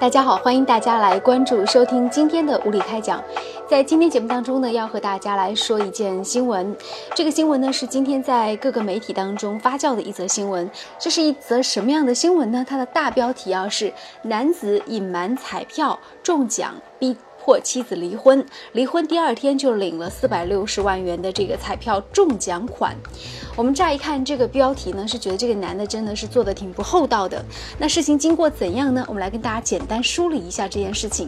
[0.00, 3.22] 大家好，欢迎大家来关注、收听今天的无理开讲。
[3.68, 6.74] 在今天节目当中呢，要和大家来说一件新闻。
[7.14, 10.70] 这个新闻呢，是今天在各个媒体当中发酵的一则新闻。
[10.98, 12.64] 这是一则什么样的新闻呢？
[12.66, 17.16] 它的大标题啊是“男子隐瞒彩票中奖逼”。
[17.48, 22.94] 或妻子离婚，离婚第二天就领了四百六十万元的这个彩票中奖款。
[23.56, 27.42] 我们乍一看这个标题呢，是觉得这个男的真的是做的挺不厚道的。
[27.78, 29.02] 那事情经过怎样呢？
[29.08, 31.26] 我们来跟大家简单梳理一下这件事情。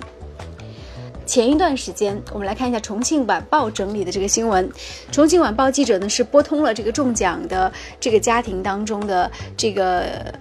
[1.25, 4.71] 前一段时间，我们来看一下重庆晚报整理的这个新闻。
[5.11, 10.35] 重庆晚报记者呢是拨通了这个中奖的这个家庭当中的这个。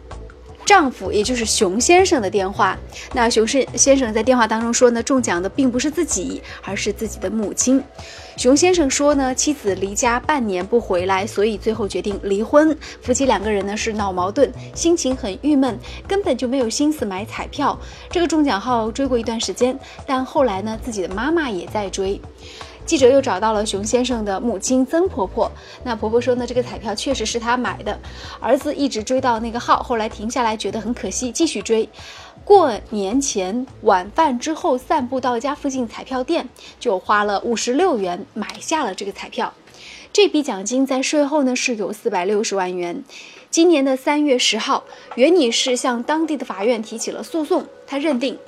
[0.70, 2.78] 丈夫，也就是熊先生的电话。
[3.12, 7.84] 那熊先先生在电话当中说呢，中奖的并不是自己，而是自己的母亲。
[8.38, 12.78] 熊先生说呢，妻子离家半年不回来，所以最后决定离婚。
[13.02, 15.76] 夫妻两个人呢是闹矛盾，心情很郁闷，
[16.08, 17.76] 根本就没有心思买彩票。
[18.12, 22.22] 这个中奖号追过一段时间，但后来呢，自己的妈妈也在追。
[22.90, 25.52] 记者又找到了熊先生的母亲曾婆婆，
[25.84, 28.00] 那婆婆说呢，这个彩票确实是她买的，
[28.40, 31.88] 儿子一直追到那个号，后来停下来，觉得很可惜，继续追。
[32.44, 39.54] 过年前晚饭之后，散步到家附近彩票店，就花了五十六元买下了这个彩票。
[40.12, 43.04] 这笔奖金在税后呢是有四百六十万元。
[43.52, 48.40] 今年的三月十号，袁女士向当地的法院提起了诉讼，她认定。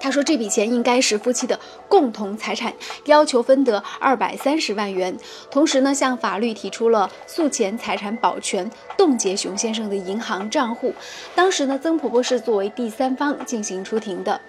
[0.00, 2.72] 他说这笔钱应该是夫妻的共同财产，
[3.06, 5.16] 要求分得二百三十万元。
[5.50, 10.94] 同时呢，向法律提出了诉前财产保全、冻结熊先生的银行账户。
[11.34, 14.40] 当时呢，曾婆婆是作为第三方进行出庭的。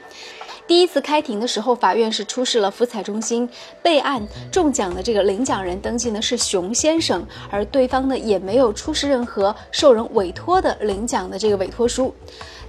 [0.67, 3.49] 第一次开庭的时候，法院是出示了福彩中心
[3.81, 12.13] 备案中奖的这个领奖人登记呢是熊先生，而对方呢也没有出示任何受人委托的领奖的这个委托书。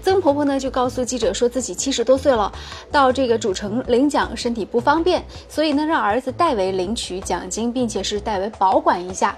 [0.03, 2.51] 曾婆婆呢就告诉记者说自己七十多岁了，
[2.91, 9.37] 到这个主城领奖身体不方便，所以呢让儿子代为领取奖金，并且是代为保管一下。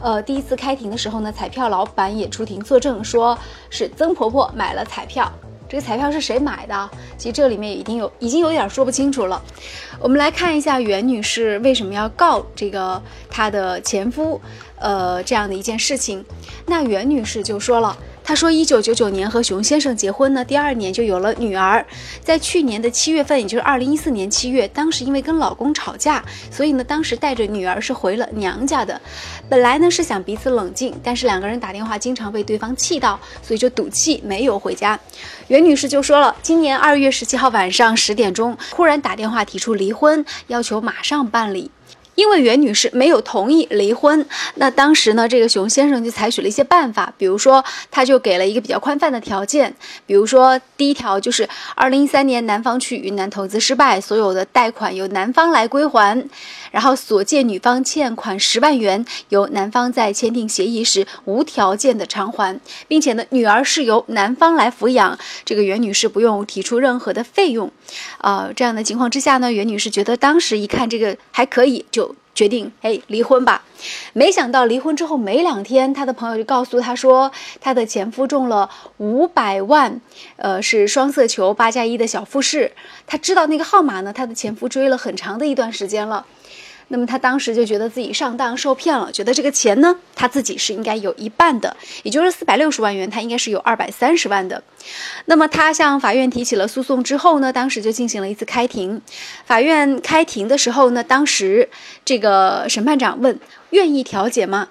[0.00, 3.36] 呃，第一次开庭的时候呢，彩票老板也出庭作证，说
[3.70, 5.30] 是曾婆婆买了彩票。
[5.68, 6.90] 这个彩票是谁买的？
[7.16, 9.42] 其实这里面已经有已经有点说不清楚了。
[9.98, 14.40] 我们来看一下袁女士为什么要告这个她的前夫，
[14.78, 16.24] 呃，这样的一件事情。
[16.66, 17.96] 那袁女士就说了。
[18.26, 21.84] 她说，一九九九年和熊先生结婚呢，第二年就有了女儿。
[22.22, 28.98] 在去年的七月份，也就是二零一四年七月，当时因为跟老公吵架，所以呢，当时带着女儿是回了娘家的。
[29.46, 34.98] 本来呢是想彼此冷静，但是两个人打电话经常被对方气到，所以就赌气没有回家。
[35.48, 41.70] 袁女士就说了，今年二月十七号晚上十点钟，忽然打电话提出离婚，要求马上办理。
[42.14, 44.24] 因为袁女士没有同意离婚，
[44.56, 49.74] 那当时呢，这个熊先生就采取了一些办法，比如说，他就给了一个比较宽泛的条件，
[50.06, 56.28] 比如说，第一条就是二零一三年男方去云南投资失败，所有的贷款由男方来归还，
[56.70, 67.70] 然后所借女方欠款十万元，由男方在签订协议时无条件的偿还，并且呢，女儿是由男方来抚养，这个袁女士不用提出任何的费用，
[68.18, 72.03] 呃，这样的情况之下呢，袁女士觉得当时一看这个还可以就，
[72.34, 73.62] 决定哎离婚吧，
[74.12, 80.00] 没想到离婚之后没两天，她的朋友就告诉她说，她的前夫中了五百万，
[80.36, 82.72] 呃是双色球八加一的小复式。
[83.06, 86.26] 她知道那个号码呢，她的前夫追了很长的一段时间了。
[86.88, 94.62] 那么他当时就觉得自己上当受骗了，觉得这个钱呢，他自己是应该有一半的，也就是四百六十万元，他应该是有二百三十万的。
[95.24, 99.00] 那么他向法院提起了诉讼之后呢，当时就进行了一次开庭。
[99.46, 101.68] 法院开庭的时候呢，当时
[102.04, 103.38] 这个审判长问
[103.70, 104.68] ：“愿意调解吗？”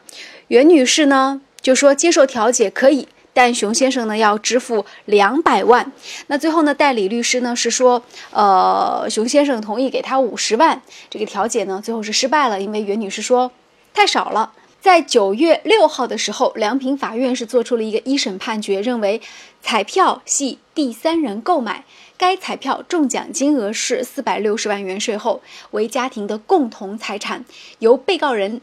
[0.50, 5.92] 袁女士呢就说：“接受调解可以。”但熊先生呢要支付两百万，
[6.28, 13.52] 那最后呢代理律师呢是说，呃，熊先生同意给他五十万，这个调解呢最后是失败了，因为袁女士说
[13.94, 14.54] 太少了。
[14.80, 19.22] 在九月六号的时候，良平法院是做出了一个一审判决，认为
[19.62, 21.86] 彩票系第三人购买，
[22.18, 25.42] 该彩票中奖金额是四百六十万元，税后
[25.72, 27.46] 为家庭的共同财产，
[27.80, 28.60] 由被告人。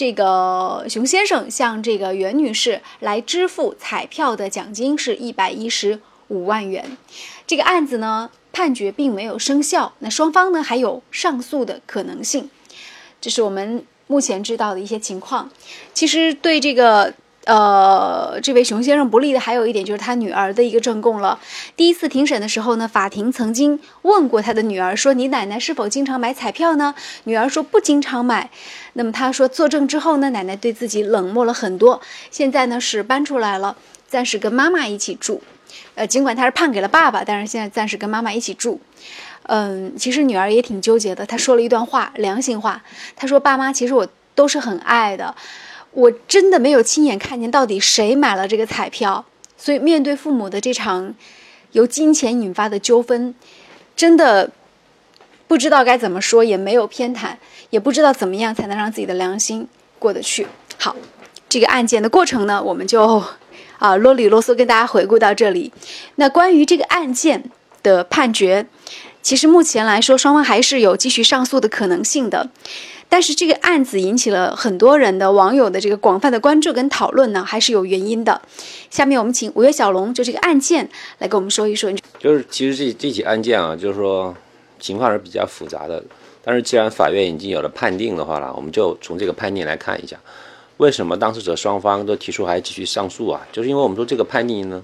[0.00, 6.96] 这个熊先生向这个袁女士来支付彩票的奖金是一百一十五万元。
[7.46, 12.48] 这个案子呢，判决并没有生效，那双方呢还有上诉的可能性。
[13.20, 15.50] 这是我们目前知道的一些情况。
[15.92, 17.12] 其实对这个。
[17.50, 21.36] 呃，这位熊先生不利的还有一点就是他女儿的一个证供了。
[21.74, 26.94] 第一次庭审的时候呢，法庭曾经问过他的女儿说：“你奶奶是否经常买彩票呢？”
[27.24, 28.50] 女儿说：“不经常买。”
[28.94, 32.00] 那么他说作证之后呢，奶奶对自己冷漠了很多。
[32.30, 33.76] 现在呢是搬出来了，
[34.06, 35.42] 暂时跟妈妈一起住。
[35.96, 38.80] 呃，尽管他是判给了爸爸，但是现在暂时跟妈妈一起住。
[39.48, 41.26] 嗯，其实女儿也挺纠结的。
[41.26, 42.84] 她说了一段话，良心话。
[43.16, 44.06] 她说：“爸妈，其实我
[44.36, 45.34] 都是很爱的，
[45.92, 49.24] 我真的没有亲眼看见到底谁买了这个彩票。
[49.56, 51.14] 所以面对父母的这场
[51.72, 53.34] 由金钱引发的纠纷，
[53.94, 54.50] 真的
[55.46, 57.36] 不知道该怎么说，也没有偏袒，
[57.70, 60.46] 也不知道怎么样才能让自己的良心过得去。
[60.78, 60.96] 好，
[61.48, 63.22] 这个案件的过程呢，我们就
[63.78, 65.72] 啊啰里啰嗦跟大家回顾到这里。
[66.14, 67.50] 那关于这个案件
[67.82, 68.66] 的判决。”
[69.22, 72.48] 其实目前来说，双方还是有继续上诉的可能性的，
[73.10, 78.40] 但是这个案子引起了很多人的网友的这个广泛的关注跟讨论呢，还是有原因的。
[78.88, 81.92] 下面我们请五月小龙就这个案件来跟我们说一说。
[82.18, 84.34] 就是其实这这起案件啊，就是说
[84.78, 86.02] 情况是比较复杂的，
[86.42, 90.16] 但是既然法院已经有了判定的话呢，我们就从这个判定来看一下，
[90.78, 93.46] 为什么当事者双方都提出还继续上诉啊？
[93.52, 94.82] 就是因为我们说这个判定呢，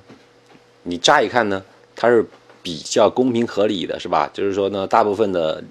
[0.82, 1.62] 你乍一看呢，
[1.94, 2.26] 它是。
[2.62, 4.28] 比较公平合理的是吧？
[4.34, 5.62] 就是说呢，大部分的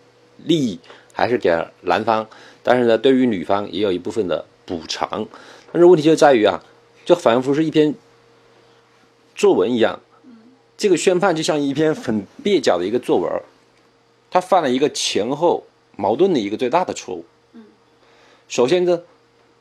[0.46, 0.80] 利益
[1.16, 1.50] 还是给
[1.82, 2.28] 男方，
[2.62, 5.26] 但是呢，对于女方也有一部分的补偿。
[5.72, 6.62] 但是问题就在于啊，
[7.06, 7.96] 就仿佛是一篇
[9.34, 10.02] 作文一样，
[10.78, 13.32] 这个宣判就像一篇很蹩脚的一个作文，
[14.30, 15.66] 他犯了一个前后
[15.96, 17.26] 矛盾的一个最大的错误。
[18.48, 19.02] 首先呢，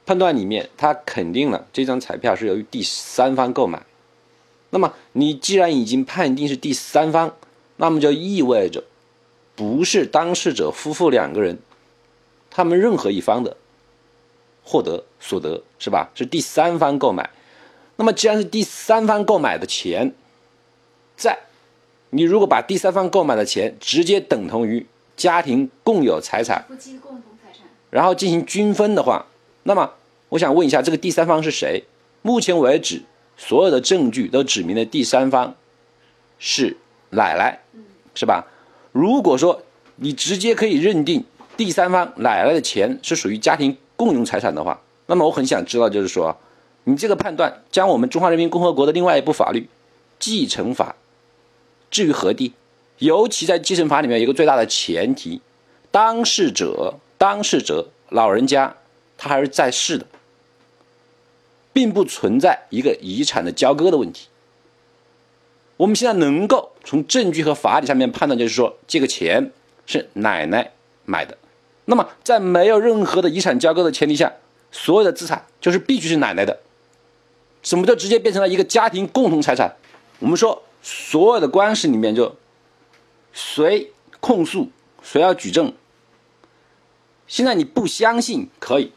[0.04, 3.82] 判断里面他肯定了这张彩票是由于第三方购买。
[4.70, 7.36] 那么，你既然已经判定是第三方，
[7.76, 8.82] 那么就意味着
[9.54, 11.58] 不是当事者夫妇两个人，
[12.50, 13.56] 他们任何一方的
[14.62, 16.10] 获得所得是吧？
[16.14, 17.30] 是第三方购买。
[17.96, 20.12] 那么，既然是第三方购买的钱，
[21.16, 21.38] 在
[22.10, 24.86] 你如果把第三方购买的钱直接等同于
[25.16, 29.26] 家庭共有财产，夫妻共同财产，然后进行均分的话，
[29.62, 29.92] 那么
[30.30, 31.84] 我想问一下，这个第三方是谁？
[32.22, 33.02] 目前为止。
[33.36, 35.56] 所有的证据都指明了第三方
[36.38, 36.76] 是
[37.10, 37.58] 奶奶，
[38.14, 38.46] 是吧？
[38.94, 39.60] 如果说
[39.96, 41.24] 你直接可以认定
[41.56, 46.38] 第三方奶奶的钱是属于家庭共用财产的话，那么我很想知道，就是说，
[46.84, 49.60] 你这个判断将我们中华人民共和国的另外一部法律
[50.20, 50.94] 《继承法》
[51.90, 52.52] 置于何地？
[52.98, 55.42] 尤其在继承法里面有一个最大的前提，
[55.90, 58.76] 当事者当事者老人家
[59.18, 60.06] 他还是在世的。
[61.72, 64.28] 并不存在一个遗产的交割的问题。
[65.76, 69.50] 我们现在能够从证据和法理上面判断，就是说这个钱
[69.86, 70.72] 是奶奶
[71.04, 71.36] 买的。
[71.86, 74.32] 那么，在没有任何的遗产交割的前提下，
[74.70, 76.60] 所有的资产就是必须是奶奶的，
[77.62, 79.76] 什么叫直接变成了一个家庭共同财产。
[80.18, 82.36] 我们说，所有的官司里面就
[83.32, 84.70] 谁控诉，
[85.02, 85.72] 谁要举证。
[87.26, 88.92] 现在你不相信可以。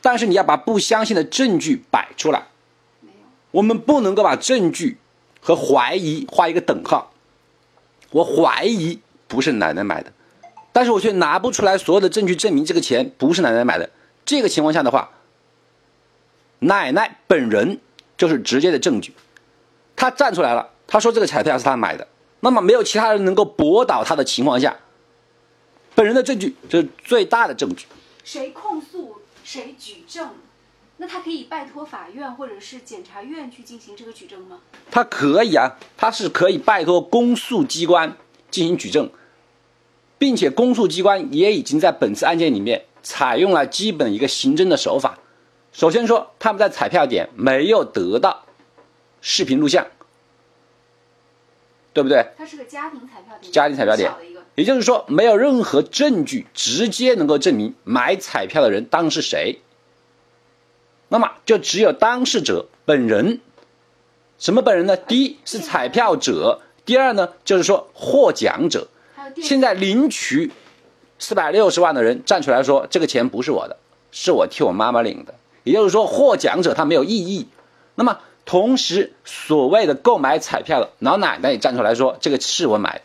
[0.00, 2.48] 但是你要把不相信的证据摆出来，
[3.52, 4.98] 我们不能够把证据
[5.44, 7.12] 和怀疑画一个等号。
[8.10, 8.98] 我怀疑
[9.28, 10.10] 不是奶奶买的，
[10.72, 13.90] 但是我却拿不出来所有的证据证明这个钱不是奶奶买的。
[14.24, 15.10] 这个情况下的话，
[16.60, 17.78] 奶奶本人
[18.16, 19.12] 就是直接的证据，
[19.94, 22.08] 他站出来了，他说这个彩票是他买的，
[22.40, 24.78] 那么没有其他人能够驳倒他的情况下，
[25.94, 27.86] 本人的证据就是最大的证据。
[28.24, 29.16] 谁控诉？
[29.44, 30.30] 谁举证？
[30.96, 34.60] 那他可以拜托法院或者是检察院去进行这个举证吗？
[34.90, 38.16] 他可以啊，他是可以拜托公诉机关
[38.50, 39.10] 进行举证，
[40.18, 45.18] 并且公诉机关也已经在本次案件里面采用了基本一个刑侦的手法。
[45.72, 48.44] 首先说，他们在彩票点没有得到
[49.20, 49.88] 视频录像，
[51.92, 52.24] 对不对？
[52.38, 54.12] 它是个家庭彩票点，家庭彩票点。
[54.54, 59.58] 也就是说，没有任何证据直接能够证明买彩票的人当是谁。
[61.14, 63.40] 那么，就只有当事者本人。
[64.36, 64.96] 什么本人呢？
[64.96, 68.88] 第一是彩票者，第二呢就是说获奖者。
[69.40, 70.50] 现在领取
[71.20, 73.76] 四百六十万的人站出来说，这个钱不是我的，
[74.10, 75.36] 是我替我妈妈领的。
[75.62, 77.46] 也就是说，获奖者他没有异议。
[77.94, 83.02] 那么，同时所谓的购买彩票的老奶奶也站出来说，这个是我买的。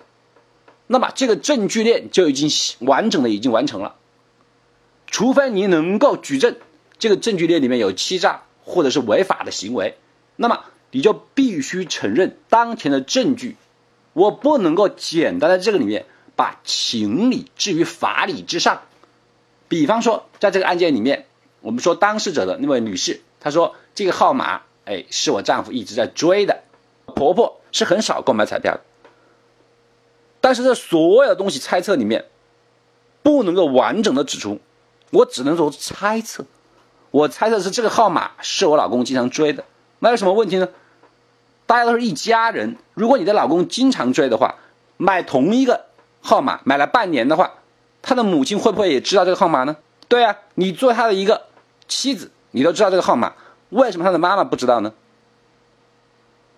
[0.88, 2.50] 那么这个证据链就已经
[2.80, 3.98] 完整的已经完成了，
[5.06, 6.56] 除非你能够举证
[7.00, 9.98] 这个证据链里面有欺诈或者是违法的行为，
[10.36, 13.56] 那么你就必须承认当前的证据，
[14.14, 18.82] 我不能够简单的这个里面把情理置于法理之上。
[19.68, 21.26] 比方说，在这个案件里面，
[21.62, 26.64] 我们说当事者的那位女士，她说这个号码，哎，是我丈夫一直在追的。
[27.06, 28.82] 婆婆是很少购买彩票的，
[30.42, 32.26] 但是这所有东西猜测里面，
[33.22, 34.60] 不能够完整的指出，
[35.12, 36.46] 我只能说猜测。
[37.12, 39.64] 我猜测是这个号码是我老公经常追的，
[40.00, 40.70] 那有什么问题呢？
[41.66, 44.56] 大家都是一家人，如果你的老公经常追的话，
[44.98, 45.86] 买同一个
[46.22, 47.52] 号码买了半年的话，
[48.02, 49.78] 他的母亲会不会也知道这个号码呢？
[50.08, 51.44] 对啊，你做他的一个
[51.88, 53.34] 妻子，你都知道这个号码，
[53.70, 54.94] 为什么他的妈妈不知道呢？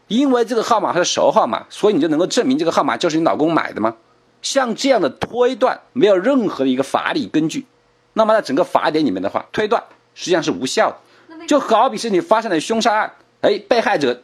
[0.07, 3.95] 因为这个号码是熟号码，所以你就能够证明这个号码就是你老公买的吗？
[4.41, 7.65] 像这样的推断没有任何的一个法理根据，
[8.13, 9.83] 那么在整个法典里面的话，推断。
[10.13, 10.91] 实际上是无效
[11.29, 14.21] 的，就好比是你发生了凶杀案，哎，被害者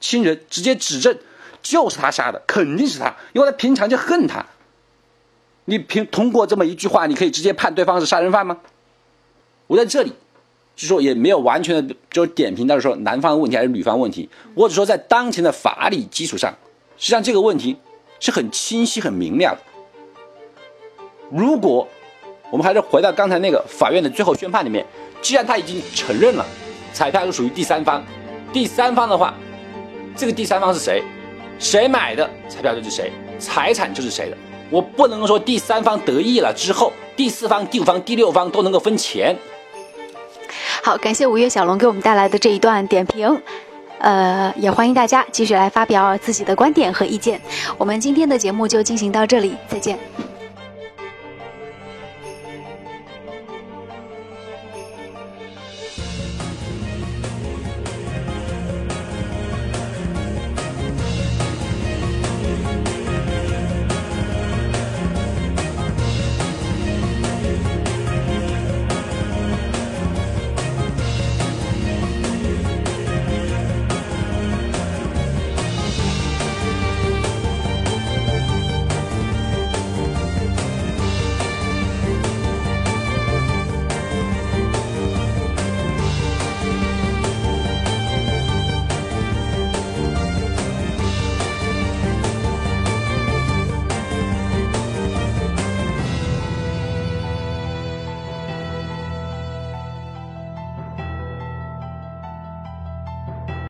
[0.00, 1.18] 亲人直接指证
[1.62, 4.46] 就是他杀的，肯定是他，因为他平常就恨他。
[5.64, 8.58] 你凭通过这么一句话，你可以直接判对方是杀人犯吗？
[9.68, 10.12] 我在这里
[10.74, 16.52] 就说也没有完全的，就是点评到说男方的问题还是女方问题，我只说在当前的法理基础上，
[16.96, 17.76] 实际上这个问题
[18.18, 19.60] 是很清晰、很明了的。
[21.30, 21.86] 如果
[22.52, 24.84] 我们还是回到刚才那个法院的最后宣判里面，
[25.22, 26.44] 既然他已经承认了
[26.92, 28.04] 彩票是属于第三方，
[28.52, 29.32] 第三方的话，
[30.14, 31.02] 这个第三方是谁？
[31.58, 34.36] 谁买的彩票就是谁，财产就是谁的。
[34.68, 39.34] 我不能说第三方得益了之后，第四方、第五方、第六方都能够分钱。
[40.82, 43.40] 好，感谢五月小龙给我们带来的这一段点评，
[43.98, 47.40] 呃，也欢迎大家继续来发表自己的观点和意见。
[47.78, 49.98] 我们今天的节目就进行到这里，再见。